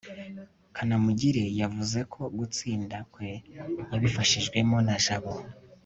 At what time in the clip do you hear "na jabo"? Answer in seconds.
4.87-5.33